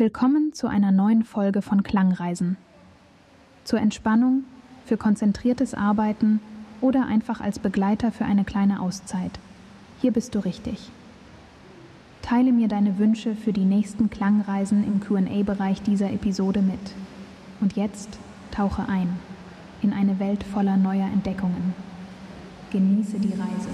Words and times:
Willkommen 0.00 0.54
zu 0.54 0.66
einer 0.66 0.92
neuen 0.92 1.24
Folge 1.24 1.60
von 1.60 1.82
Klangreisen. 1.82 2.56
Zur 3.64 3.80
Entspannung, 3.80 4.44
für 4.86 4.96
konzentriertes 4.96 5.74
Arbeiten 5.74 6.40
oder 6.80 7.04
einfach 7.04 7.42
als 7.42 7.58
Begleiter 7.58 8.10
für 8.10 8.24
eine 8.24 8.44
kleine 8.44 8.80
Auszeit. 8.80 9.38
Hier 10.00 10.10
bist 10.10 10.34
du 10.34 10.38
richtig. 10.38 10.90
Teile 12.22 12.50
mir 12.50 12.66
deine 12.66 12.96
Wünsche 12.96 13.34
für 13.34 13.52
die 13.52 13.66
nächsten 13.66 14.08
Klangreisen 14.08 14.84
im 14.84 15.00
QA-Bereich 15.00 15.82
dieser 15.82 16.10
Episode 16.10 16.62
mit. 16.62 16.94
Und 17.60 17.76
jetzt 17.76 18.18
tauche 18.52 18.88
ein 18.88 19.18
in 19.82 19.92
eine 19.92 20.18
Welt 20.18 20.44
voller 20.44 20.78
neuer 20.78 21.08
Entdeckungen. 21.08 21.74
Genieße 22.70 23.18
die 23.18 23.38
Reise. 23.38 23.68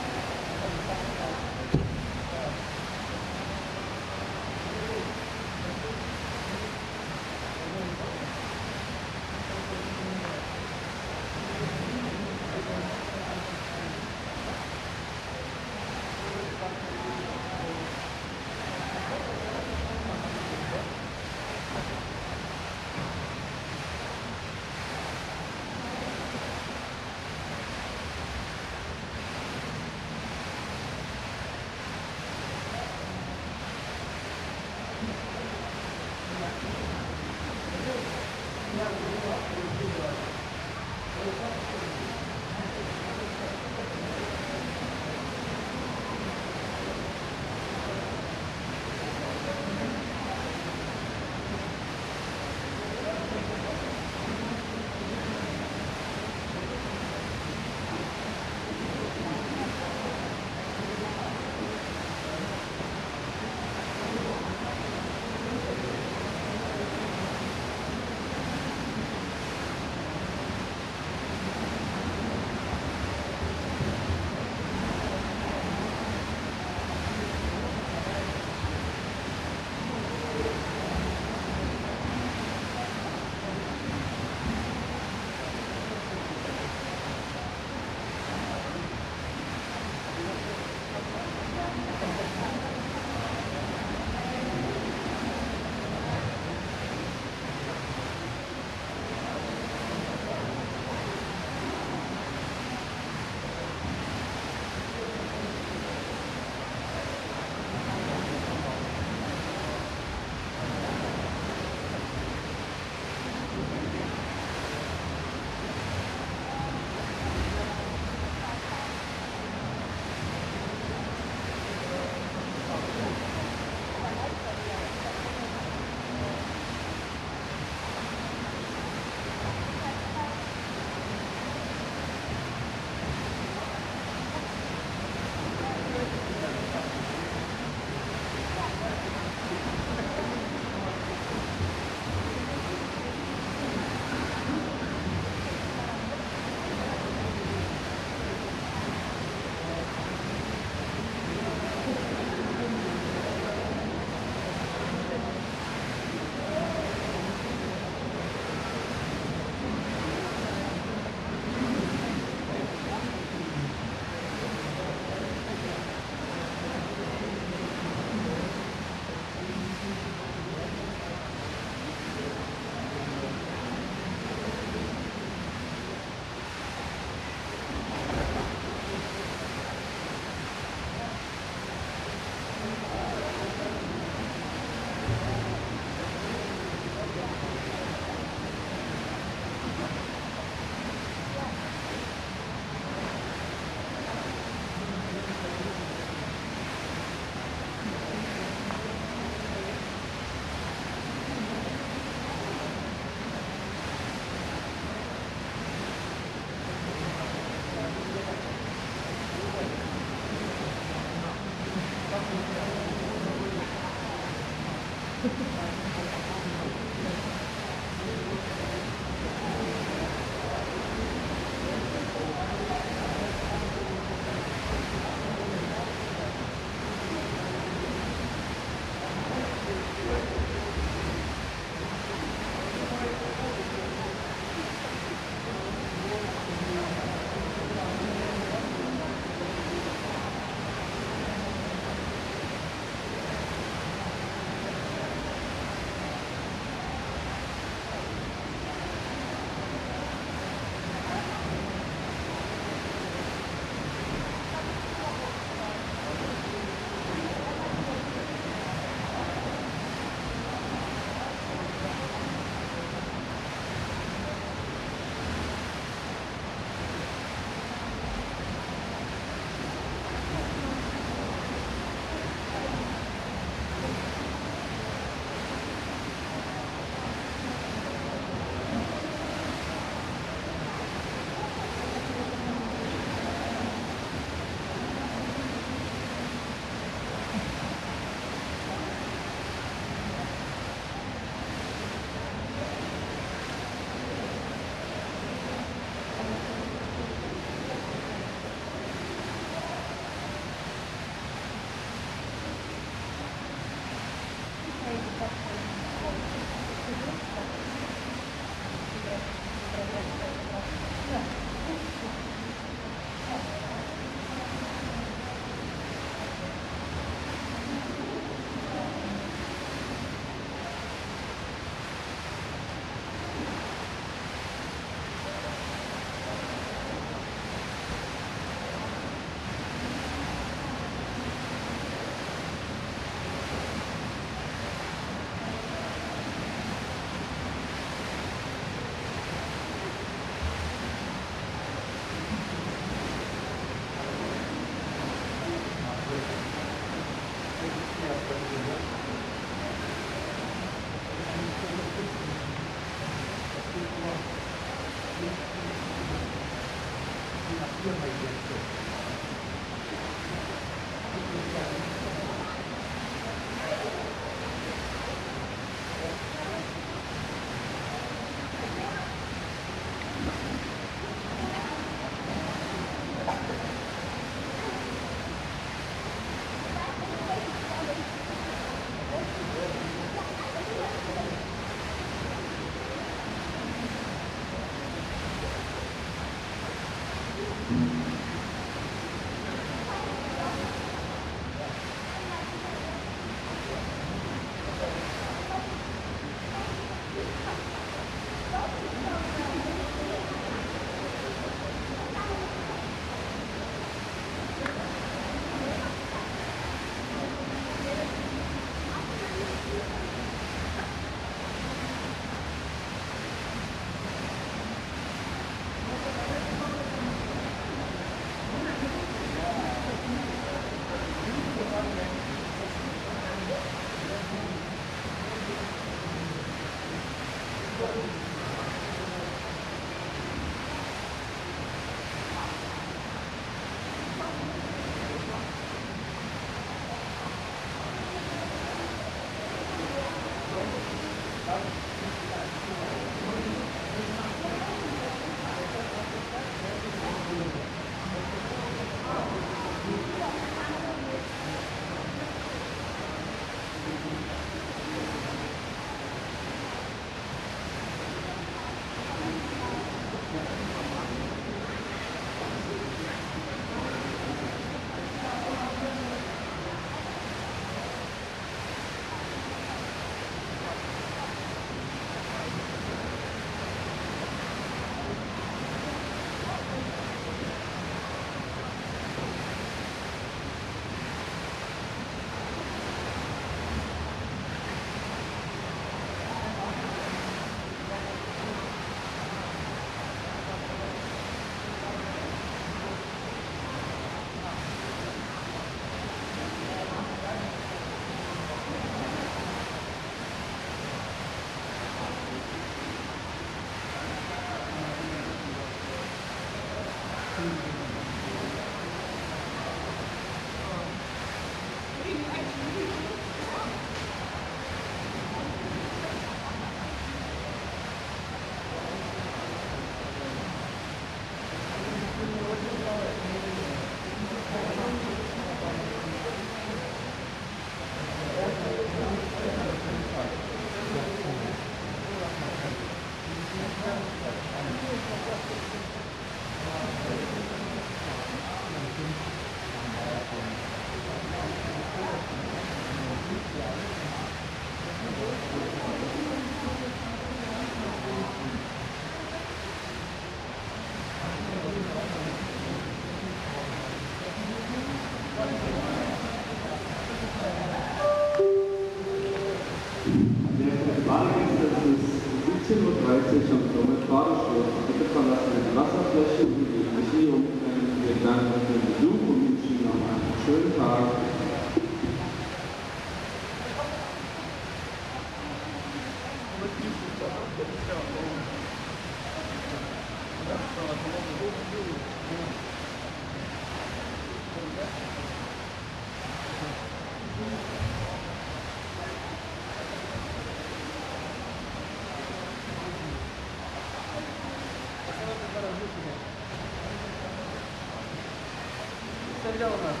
Thank 599.76 600.00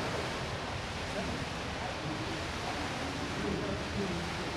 you. 3.96 4.53